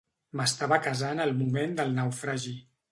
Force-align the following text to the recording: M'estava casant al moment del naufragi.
M'estava 0.39 0.79
casant 0.87 1.23
al 1.27 1.37
moment 1.43 1.79
del 1.83 1.97
naufragi. 2.01 2.61